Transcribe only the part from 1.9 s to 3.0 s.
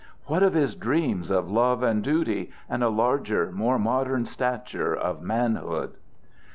duty, and a